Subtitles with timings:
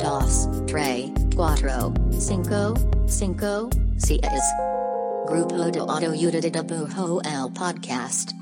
[0.00, 2.74] dos, tres, cuatro, cinco,
[3.06, 4.20] cinco, seis.
[5.26, 8.32] Grupo de Autoayuda de Dibujo el podcast.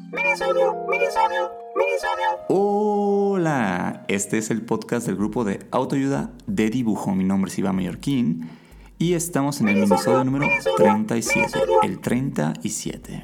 [2.49, 7.15] Hola, este es el podcast del grupo de autoayuda de dibujo.
[7.15, 8.51] Mi nombre es Iván Mallorquín
[8.99, 13.23] y estamos en el minisodio número 37, el 37.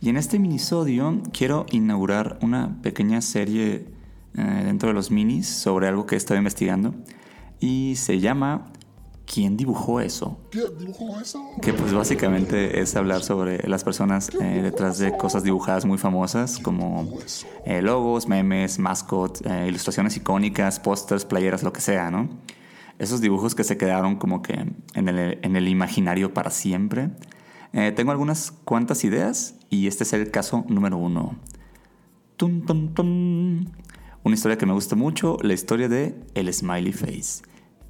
[0.00, 3.99] Y en este minisodio quiero inaugurar una pequeña serie
[4.36, 6.94] eh, dentro de los minis sobre algo que he estado investigando
[7.60, 8.72] y se llama
[9.32, 10.40] ¿Quién dibujó eso?
[10.50, 11.50] ¿Quién dibujó eso?
[11.62, 16.58] Que pues básicamente es hablar sobre las personas eh, detrás de cosas dibujadas muy famosas
[16.58, 17.08] como
[17.64, 22.28] eh, logos, memes, mascots, eh, ilustraciones icónicas, pósters, playeras, lo que sea, ¿no?
[22.98, 24.54] Esos dibujos que se quedaron como que
[24.94, 27.10] en el, en el imaginario para siempre.
[27.72, 31.36] tengo algunas cuantas ideas y este es el caso número uno.
[32.36, 33.66] Tum, tum, tum.
[34.22, 37.42] Una historia que me gusta mucho, la historia de El Smiley Face.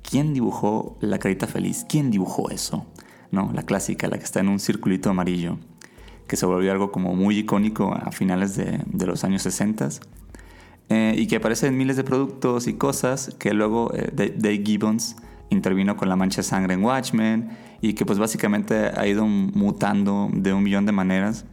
[0.09, 1.85] ¿Quién dibujó la carita feliz?
[1.89, 2.87] ¿Quién dibujó eso?
[3.33, 3.51] ¿No?
[3.53, 5.59] La clásica, la que está en un circulito amarillo,
[6.29, 9.89] que se volvió algo como muy icónico a finales de, los años 60
[10.89, 15.17] eh, y que aparece en miles de productos y cosas que luego eh, Dave Gibbons
[15.49, 20.31] intervino con la mancha de sangre en Watchmen y que pues básicamente ha ido mutando
[20.33, 21.45] de un millón de maneras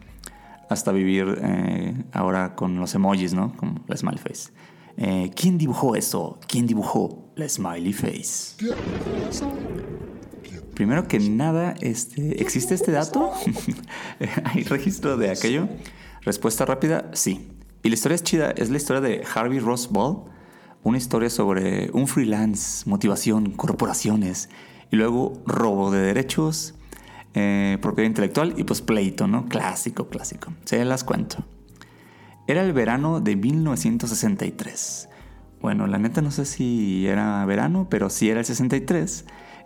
[0.69, 3.55] hasta vivir eh, ahora con los emojis, ¿no?
[3.57, 4.51] Como la smile face.
[4.97, 6.39] Eh, ¿Quién dibujó eso?
[6.47, 8.55] ¿Quién dibujó la smiley face?
[10.73, 13.31] Primero que nada, este, ¿existe este dato?
[14.43, 15.69] ¿Hay registro de aquello?
[16.21, 17.49] Respuesta rápida, sí.
[17.83, 20.25] Y la historia es chida, es la historia de Harvey Ross Ball,
[20.83, 24.49] una historia sobre un freelance, motivación, corporaciones,
[24.91, 26.73] y luego robo de derechos,
[27.39, 29.45] eh, propiedad intelectual y pues pleito, ¿no?
[29.45, 30.51] Clásico, clásico.
[30.65, 31.45] Se las cuento.
[32.47, 35.07] Era el verano de 1963.
[35.61, 39.25] Bueno, la neta no sé si era verano, pero sí era el 63.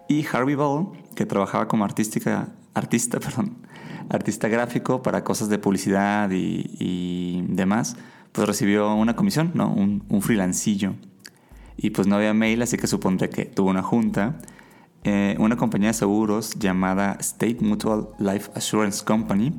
[0.09, 3.59] Y Harvey Ball, que trabajaba como artística, artista, perdón,
[4.09, 7.95] artista gráfico para cosas de publicidad y, demás,
[8.33, 9.71] pues recibió una comisión, ¿no?
[9.71, 10.95] Un, un freelancillo.
[11.77, 14.39] Y pues no había mail, así que supondré que tuvo una junta.
[15.03, 19.53] Eh, una compañía de seguros llamada State Mutual Life Assurance Company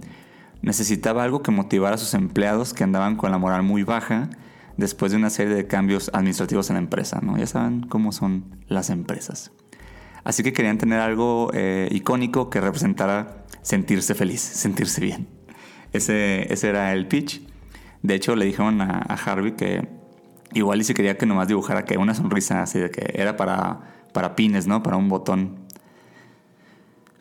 [0.62, 4.30] necesitaba algo que motivara a sus empleados que andaban con la moral muy baja
[4.76, 7.36] después de una serie de cambios administrativos en la empresa, ¿no?
[7.36, 9.50] Ya saben cómo son las empresas.
[10.24, 15.28] Así que querían tener algo eh, icónico que representara sentirse feliz, sentirse bien.
[15.92, 17.42] Ese, ese era el pitch.
[18.02, 19.88] De hecho, le dijeron a, Harvey que
[20.54, 23.80] igual y si quería que nomás dibujara que una sonrisa así de que era para,
[24.12, 24.82] para pines, ¿no?
[24.82, 25.62] Para un botón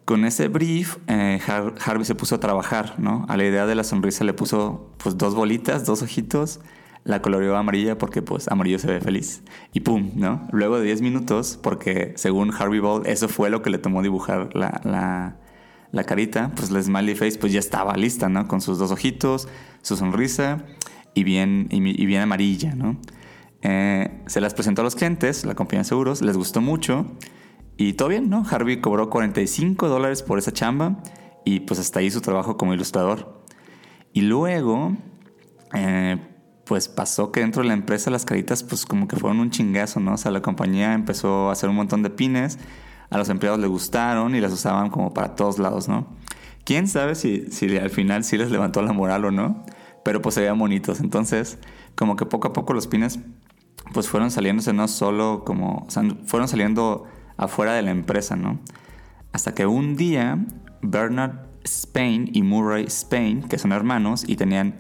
[0.05, 3.25] con ese brief, eh, Harvey se puso a trabajar, ¿no?
[3.29, 6.59] A la idea de la sonrisa le puso pues dos bolitas, dos ojitos,
[7.03, 9.43] la coloreó amarilla porque pues amarillo se ve feliz.
[9.73, 10.47] Y pum, ¿no?
[10.51, 14.49] Luego de 10 minutos, porque según Harvey Ball eso fue lo que le tomó dibujar
[14.53, 15.37] la,
[15.91, 18.47] la, carita, pues la smiley face pues ya estaba lista, ¿no?
[18.47, 19.47] Con sus dos ojitos,
[19.81, 20.65] su sonrisa
[21.13, 22.97] y bien, y, bien amarilla, ¿no?
[23.61, 27.05] Eh, se las presentó a los clientes, la compañía de seguros, les gustó mucho
[27.77, 28.43] y todo bien, ¿no?
[28.49, 30.97] Harvey cobró 45 dólares por esa chamba
[31.45, 33.43] y pues hasta ahí su trabajo como ilustrador.
[34.13, 34.95] Y luego,
[35.73, 36.17] eh,
[36.65, 39.99] pues pasó que dentro de la empresa las caritas pues como que fueron un chingazo,
[39.99, 40.13] ¿no?
[40.13, 42.59] O sea, la compañía empezó a hacer un montón de pines,
[43.09, 46.07] a los empleados les gustaron y las usaban como para todos lados, ¿no?
[46.63, 49.65] Quién sabe si, si al final sí les levantó la moral o no,
[50.03, 50.99] pero pues se veían bonitos.
[50.99, 51.57] Entonces,
[51.95, 53.19] como que poco a poco los pines
[53.93, 57.05] pues fueron saliéndose no solo como, o fueron saliendo
[57.37, 58.59] afuera de la empresa, ¿no?
[59.33, 60.37] Hasta que un día
[60.81, 64.79] Bernard Spain y Murray Spain, que son hermanos y tenían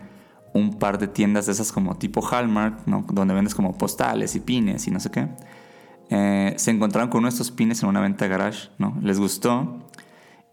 [0.53, 3.05] un par de tiendas de esas como tipo Hallmark, ¿no?
[3.11, 5.29] donde vendes como postales y pines y no sé qué,
[6.09, 8.97] eh, se encontraron con uno de estos pines en una venta de garage, ¿no?
[9.01, 9.87] Les gustó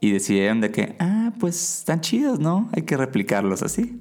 [0.00, 2.68] y decidieron de que, ah, pues están chidos, ¿no?
[2.72, 4.00] Hay que replicarlos así.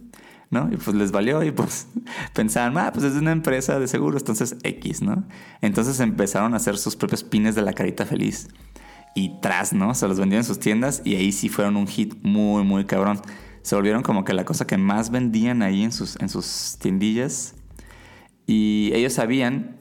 [0.50, 0.70] ¿No?
[0.72, 1.88] Y pues les valió y pues
[2.34, 5.26] pensaban, ah, pues es una empresa de seguros, entonces X, ¿no?
[5.62, 8.50] Entonces empezaron a hacer sus propios pines de la carita feliz.
[9.16, 9.94] Y tras, ¿no?
[9.96, 13.20] Se los vendían en sus tiendas y ahí sí fueron un hit muy, muy cabrón.
[13.64, 17.56] Se volvieron como que la cosa que más vendían ahí en sus, en sus tiendillas.
[18.46, 19.78] Y ellos sabían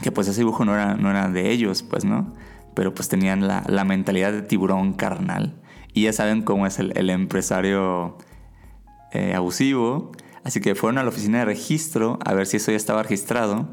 [0.00, 2.32] que pues ese dibujo no era, no era de ellos, pues, ¿no?
[2.74, 5.60] Pero pues tenían la, mentalidad de tiburón carnal.
[5.92, 8.16] Y ya saben cómo es el empresario
[9.12, 10.12] eh, abusivo,
[10.44, 13.68] así que fueron a la oficina de registro a ver si eso ya estaba registrado.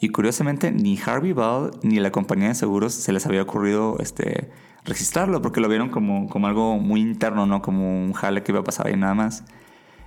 [0.00, 4.50] Y curiosamente ni Harvey Ball ni la compañía de seguros se les había ocurrido este,
[4.84, 7.62] registrarlo porque lo vieron como, como algo muy interno, ¿no?
[7.62, 9.44] Como un jale que iba a pasar ahí nada más.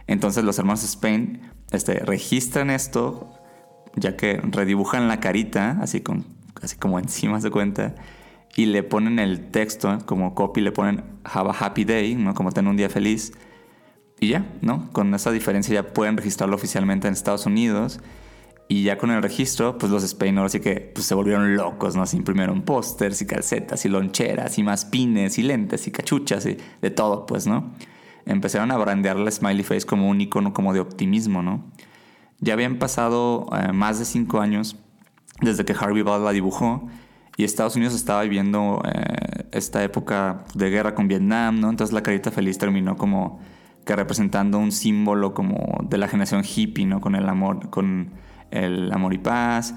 [0.08, 1.42] Entonces los hermanos Spain
[1.72, 3.34] este, registran esto,
[3.96, 6.26] ya que redibujan la carita, así con,
[6.62, 7.96] así como encima se cuenta,
[8.56, 12.34] y le ponen el texto, como copy, le ponen Have a Happy Day, ¿no?
[12.34, 13.34] Como tener un día feliz.
[14.22, 14.88] Y ya, ¿no?
[14.94, 18.00] Con esa diferencia ya pueden registrarlo oficialmente en Estados Unidos.
[18.68, 21.96] Y ya con el registro, pues los Spain ahora sí que pues, se volvieron locos,
[21.96, 22.06] ¿no?
[22.06, 26.56] Se imprimieron pósters y calcetas y loncheras y más pines y lentes y cachuchas y
[26.82, 27.74] de todo, pues, ¿no?
[28.28, 31.66] Empezaron a brandear la Smiley Face como un icono como de optimismo, ¿no?
[32.40, 34.76] Ya habían pasado eh, más de cinco años
[35.42, 36.88] desde que Harvey Ball la dibujó
[37.38, 41.72] y Estados Unidos estaba viviendo eh, esta época de guerra con Vietnam, ¿no?
[41.72, 43.42] Entonces la carita feliz terminó como
[43.86, 47.02] que representando un símbolo como de la generación hippie, ¿no?
[47.02, 48.12] Con el amor, con
[48.52, 49.76] el amor y paz.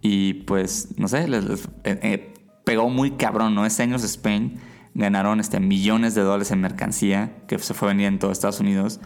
[0.00, 1.44] Y pues, no sé, les,
[1.84, 2.34] eh, eh,
[2.64, 3.64] pegó muy cabrón, ¿no?
[3.66, 4.58] Ese año Spain
[4.94, 9.00] ganaron este, millones de dólares en mercancía que se fue vendiendo en todo Estados Unidos.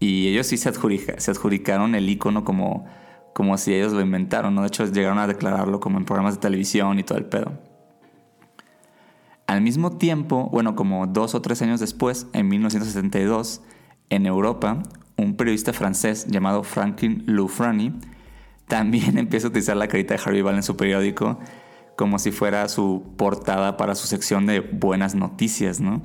[0.00, 2.86] Y ellos sí se, se adjudicaron el icono como
[3.34, 4.62] como si ellos lo inventaron, ¿no?
[4.62, 7.58] De hecho, llegaron a declararlo como en programas de televisión y todo el pedo.
[9.46, 13.60] Al mismo tiempo, bueno, como dos o tres años después, en 1972,
[14.10, 14.82] en Europa,
[15.16, 17.92] un periodista francés llamado Franklin Loufrani
[18.68, 21.38] también empieza a utilizar la carita de Harvey Ball en su periódico
[21.96, 26.02] como si fuera su portada para su sección de buenas noticias, ¿no?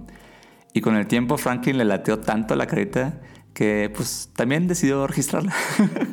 [0.73, 3.21] Y con el tiempo Franklin le lateó tanto la carita
[3.53, 5.53] que pues también decidió registrarla.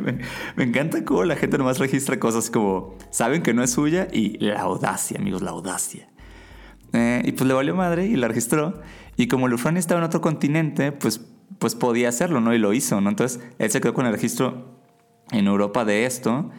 [0.57, 4.39] me, encanta cómo la gente nomás registra cosas como saben que no es suya y
[4.39, 6.09] la audacia, amigos, la audacia.
[6.93, 8.81] Eh, y pues le valió madre y la registró.
[9.17, 11.21] Y como Lufrani estaba en otro continente, pues,
[11.59, 12.55] pues podía hacerlo, ¿no?
[12.55, 13.11] Y lo hizo, ¿no?
[13.11, 14.77] Entonces él se quedó con el registro
[15.31, 16.51] en Europa de esto.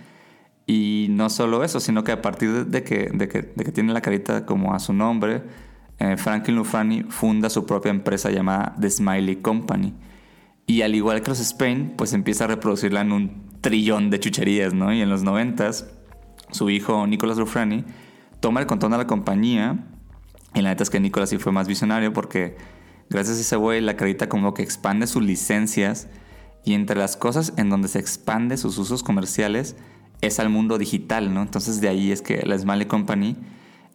[0.65, 3.93] Y no solo eso, sino que a partir de que, de que, de que tiene
[3.93, 5.43] la carita como a su nombre,
[5.99, 9.93] eh, Franklin Lufrani funda su propia empresa llamada The Smiley Company
[10.69, 14.73] y al igual que los Spain, pues empieza a reproducirla en un trillón de chucherías,
[14.73, 14.93] ¿no?
[14.93, 15.89] Y en los noventas,
[16.51, 17.85] su hijo Nicolás Rufrani
[18.41, 19.85] toma el control de la compañía.
[20.53, 22.57] Y la neta es que Nicolás sí fue más visionario porque
[23.09, 26.07] gracias a ese güey la carita como que expande sus licencias
[26.63, 29.75] y entre las cosas en donde se expande sus usos comerciales
[30.21, 31.41] es al mundo digital, ¿no?
[31.41, 33.35] Entonces de ahí es que la Smiley Company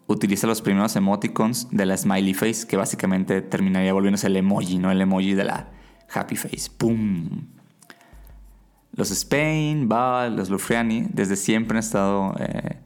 [0.06, 4.90] utiliza los primeros emoticons de la Smiley Face, que básicamente terminaría volviéndose el emoji, ¿no?
[4.90, 5.68] El emoji de la,
[6.12, 6.70] Happy Face.
[6.76, 7.46] ¡Pum!
[8.94, 12.78] Los Spain, Val, los Lufriani, desde siempre han estado eh,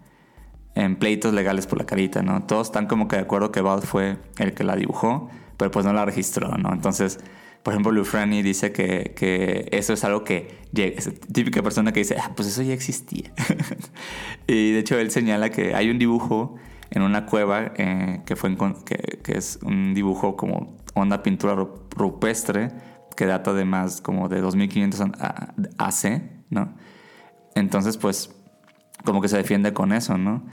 [0.77, 2.45] en pleitos legales por la carita, ¿no?
[2.45, 5.87] Todos están como que de acuerdo que Val fue el que la dibujó, pero pues
[5.87, 6.73] no la registró, ¿no?
[6.73, 7.19] Entonces,
[7.63, 12.17] por ejemplo, Lufriani dice que, que, eso es algo que es típica persona que dice,
[12.23, 13.33] ah, pues eso ya existía.
[14.47, 16.57] y de hecho él señala que hay un dibujo
[16.91, 21.57] en una cueva eh, que, fue que, que, es un dibujo como onda pintura
[21.91, 22.69] rupestre
[23.17, 25.01] que data de más como de 2500
[25.79, 26.75] AC, ¿no?
[27.55, 28.36] Entonces, pues,
[29.05, 30.45] como que se defiende con eso, ¿no?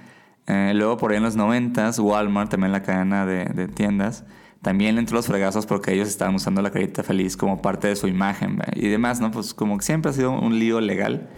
[0.47, 4.25] Eh, luego, por ahí en los 90 Walmart, también la cadena de, tiendas,
[4.61, 8.07] también entró los fregazos porque ellos estaban usando la carita feliz como parte de su
[8.07, 9.31] imagen y demás, ¿no?
[9.31, 11.29] Pues como que siempre ha sido un lío legal.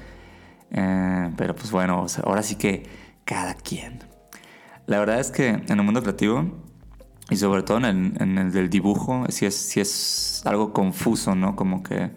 [0.71, 2.83] Eh, pero pues bueno, ahora sí que
[3.23, 3.99] cada quien.
[4.87, 6.51] La verdad es que en el mundo creativo
[7.29, 11.55] y sobre todo en el, del dibujo, si es, si es algo confuso, ¿no?
[11.55, 12.11] Como que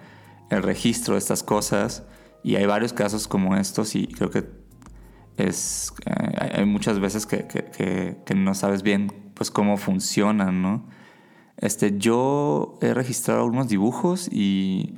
[0.50, 2.04] el registro de estas cosas,
[2.42, 4.44] y hay varios casos como estos, y creo que
[5.38, 10.86] es, eh, hay muchas veces que, que, que, no sabes bien pues cómo funcionan, ¿no?
[11.56, 14.96] Este, yo he registrado algunos dibujos y,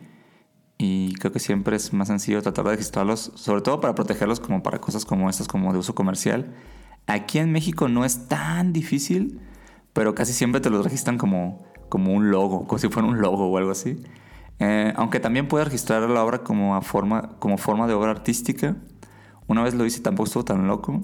[0.78, 4.62] y creo que siempre es más sencillo tratar de registrarlos, sobre todo para protegerlos como
[4.62, 6.54] para cosas como estas, como de uso comercial.
[7.06, 9.40] Aquí en México no es tan difícil,
[9.92, 13.48] pero casi siempre te lo registran como, como un logo, como si fuera un logo
[13.48, 14.02] o algo así.
[14.58, 18.76] Eh, aunque también puedes registrar la obra como, a forma, como forma de obra artística.
[19.50, 21.00] Una vez lo hice, tampoco estuvo tan loco.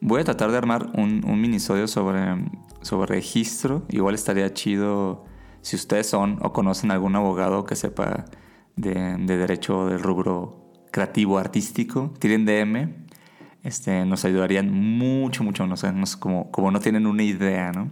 [0.00, 2.42] Voy a tratar de armar un, un minisodio sobre,
[2.80, 3.82] sobre registro.
[3.90, 5.26] Igual estaría chido
[5.60, 8.24] si ustedes son o conocen algún abogado que sepa
[8.76, 12.14] de, de derecho del rubro creativo artístico.
[12.18, 13.06] Tienen DM
[13.62, 17.90] este, nos ayudarían mucho, mucho, no sé, como, como no tienen una idea, ¿no?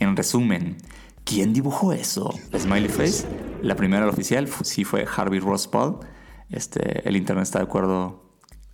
[0.00, 0.78] En resumen,
[1.22, 2.34] ¿quién dibujó eso?
[2.58, 3.24] Smiley Face,
[3.62, 6.00] la primera la oficial, sí fue Harvey Ross Paul.
[6.48, 8.29] Este, el internet está de acuerdo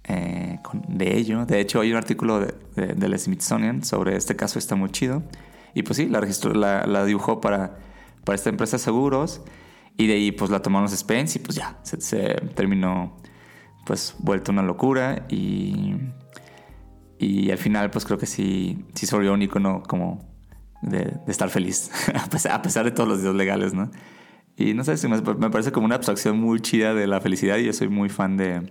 [0.09, 0.59] eh,
[0.89, 1.47] de ello.
[1.47, 2.55] De hecho, hay un artículo de,
[2.95, 5.23] del Smithsonian sobre este caso, está muy chido.
[5.75, 6.53] Y pues sí, la, registró,
[7.05, 7.79] dibujó para,
[8.25, 9.43] para esta empresa de seguros.
[9.97, 13.17] Y de ahí pues la tomaron los Spence y pues ya, se, terminó
[13.87, 15.97] pues vuelto una locura y,
[17.19, 20.23] y al final pues creo que sí, sí se volvió un icono como
[20.83, 21.91] de, estar feliz,
[22.51, 23.91] a, pesar, de todos los días legales, ¿no?
[24.59, 27.65] Y no sé, me, me parece como una abstracción muy chida de la felicidad y
[27.65, 28.71] yo soy muy fan de,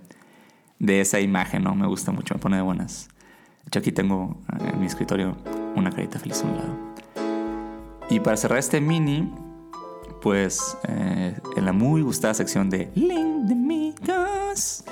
[0.78, 1.74] de esa imagen, ¿no?
[1.74, 3.08] Me gusta mucho, me pone de buenas.
[3.64, 5.36] De hecho, aquí tengo eh, en mi escritorio
[5.74, 6.76] una carita feliz a un lado.
[8.08, 9.28] Y para cerrar este mini,
[10.22, 14.84] pues eh, en la muy gustada sección de Link de Amigos,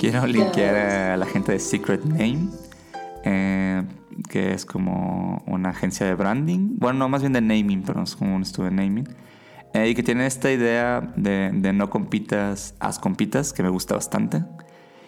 [0.00, 0.76] quiero linkear
[1.12, 2.48] a la gente de Secret Name,
[3.24, 3.82] eh,
[4.28, 6.76] que es como una agencia de branding.
[6.78, 9.08] Bueno, no, más bien de naming, pero es como un estudio de naming.
[9.74, 13.94] Eh, y que tiene esta idea de, de no compitas, haz compitas, que me gusta
[13.94, 14.44] bastante.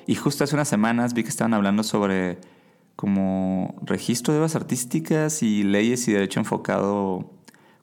[0.06, 2.38] Y justo hace unas semanas vi que estaban hablando sobre
[2.96, 7.30] como registro de obras artísticas y leyes y derecho enfocado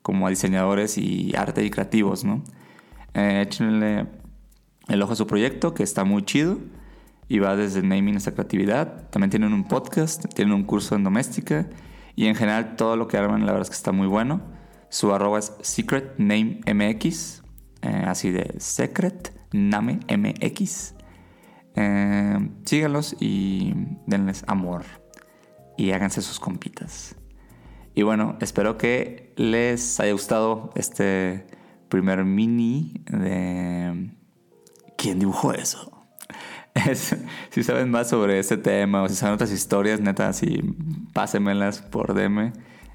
[0.04, 2.44] como a diseñadores y arte y creativos, ¿no?
[3.14, 4.06] Eh, échenle
[4.88, 6.60] el ojo a su proyecto, que está muy chido
[7.28, 9.10] y va desde naming hasta creatividad.
[9.10, 11.68] También tienen un podcast, tienen un curso en doméstica
[12.16, 14.42] y en general todo lo que arman la verdad es que está muy bueno.
[14.90, 17.44] Su arroba es secretnamemx,
[17.82, 20.96] eh, así de secret name mx.
[21.76, 23.74] Eh, síganlos y
[24.08, 24.84] denles amor
[25.78, 27.16] y háganse sus compitas.
[27.94, 31.46] Y bueno, espero que les haya gustado este
[31.90, 34.12] primer mini de
[34.98, 35.92] ¿Quién dibujó eso?
[36.74, 37.16] Es-
[37.50, 40.62] si saben más sobre este tema o si saben otras historias, neta, si
[41.14, 42.54] pásenmelas por DM.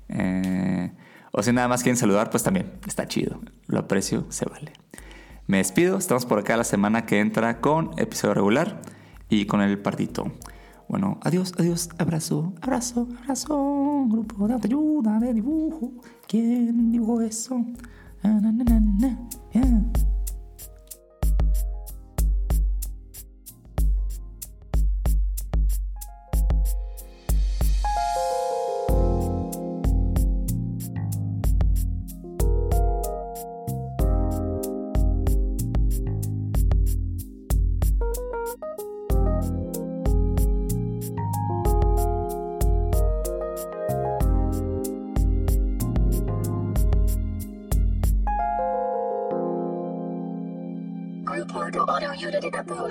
[0.09, 0.93] Eh,
[1.33, 3.41] o si nada más quieren saludar, pues también está chido.
[3.67, 4.73] Lo aprecio, se vale.
[5.47, 8.81] Me despido, estamos por acá la semana que entra con episodio regular
[9.29, 10.31] y con el partito.
[10.89, 14.05] Bueno, adiós, adiós, abrazo, abrazo, abrazo.
[14.09, 15.93] Grupo de ayuda de dibujo.
[16.29, 17.65] ¿Quién dibujó eso?